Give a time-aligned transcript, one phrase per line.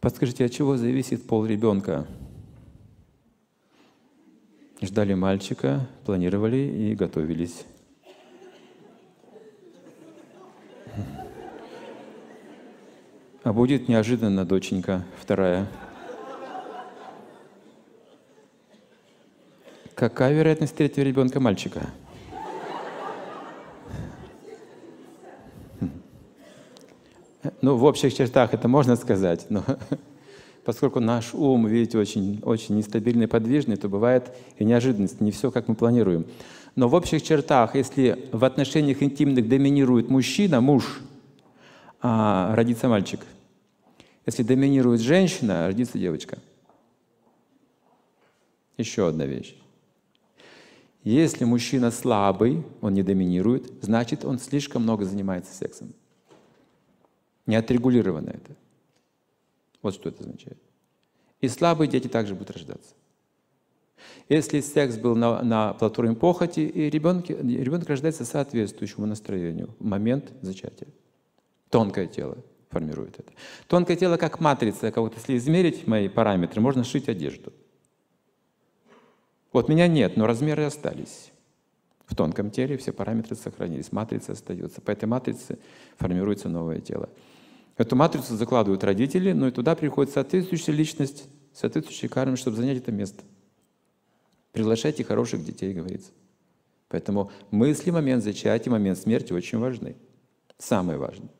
[0.00, 2.06] Подскажите, от чего зависит пол ребенка?
[4.80, 7.66] Ждали мальчика, планировали и готовились.
[13.42, 15.66] А будет неожиданно доченька вторая.
[19.94, 21.90] Какая вероятность третьего ребенка мальчика?
[27.62, 29.64] Ну, в общих чертах это можно сказать, но
[30.64, 35.68] поскольку наш ум, видите, очень, очень нестабильный, подвижный, то бывает и неожиданность, не все, как
[35.68, 36.26] мы планируем.
[36.76, 41.00] Но в общих чертах, если в отношениях интимных доминирует мужчина, муж,
[42.00, 43.20] а родится мальчик.
[44.26, 46.38] Если доминирует женщина, родится девочка.
[48.76, 49.56] Еще одна вещь.
[51.02, 55.94] Если мужчина слабый, он не доминирует, значит, он слишком много занимается сексом.
[57.46, 58.56] Не отрегулировано это.
[59.82, 60.58] Вот что это означает.
[61.40, 62.94] И слабые дети также будут рождаться.
[64.28, 70.32] Если секс был на, на платформе похоти, и ребенок, ребенок рождается соответствующему настроению в момент
[70.42, 70.88] зачатия.
[71.68, 72.38] Тонкое тело
[72.70, 73.32] формирует это.
[73.66, 77.52] Тонкое тело как матрица, как вот если измерить мои параметры, можно шить одежду.
[79.52, 81.32] Вот меня нет, но размеры остались.
[82.06, 84.80] В тонком теле все параметры сохранились, матрица остается.
[84.80, 85.58] По этой матрице
[85.96, 87.08] формируется новое тело.
[87.80, 92.92] Эту матрицу закладывают родители, но и туда приходит соответствующая личность, соответствующий карма, чтобы занять это
[92.92, 93.24] место.
[94.52, 96.10] Приглашайте хороших детей, говорится.
[96.88, 99.96] Поэтому мысли, момент зачатия, момент смерти очень важны.
[100.58, 101.30] Самые важные.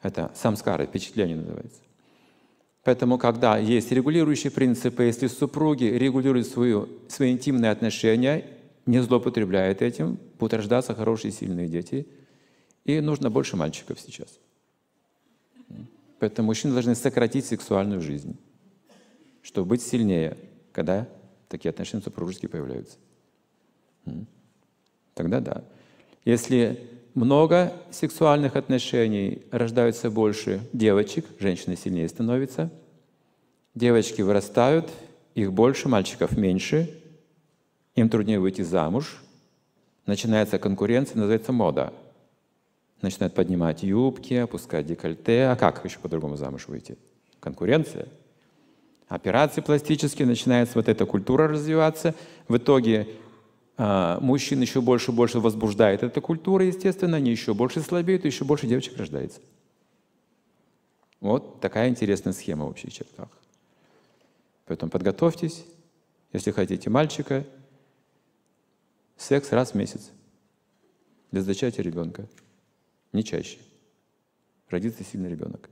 [0.00, 1.80] Это самскара, впечатление называется.
[2.84, 8.46] Поэтому, когда есть регулирующие принципы, если супруги регулируют свою, свои интимные отношения,
[8.86, 12.06] не злоупотребляют этим, будут рождаться хорошие, сильные дети.
[12.86, 14.38] И нужно больше мальчиков сейчас.
[16.20, 18.38] Поэтому мужчины должны сократить сексуальную жизнь,
[19.42, 20.38] чтобы быть сильнее,
[20.72, 21.08] когда
[21.48, 22.96] такие отношения супружеские появляются.
[25.14, 25.64] Тогда да.
[26.24, 32.70] Если много сексуальных отношений, рождаются больше девочек, женщины сильнее становятся,
[33.74, 34.88] девочки вырастают,
[35.34, 37.02] их больше, мальчиков меньше,
[37.96, 39.22] им труднее выйти замуж,
[40.06, 41.92] начинается конкуренция, называется мода.
[43.02, 45.44] Начинают поднимать юбки, опускать декольте.
[45.44, 46.96] А как еще по-другому замуж выйти?
[47.40, 48.08] Конкуренция.
[49.08, 52.14] Операции пластические, начинается вот эта культура развиваться.
[52.48, 53.06] В итоге
[53.76, 58.44] а, мужчин еще больше и больше возбуждает эта культура, естественно, они еще больше слабеют, еще
[58.44, 59.40] больше девочек рождается.
[61.20, 63.28] Вот такая интересная схема в общих чертах.
[64.64, 65.64] Поэтому подготовьтесь,
[66.32, 67.44] если хотите мальчика,
[69.16, 70.10] секс раз в месяц
[71.30, 72.26] для зачатия ребенка,
[73.12, 73.58] не чаще.
[74.68, 75.70] Родится сильный ребенок.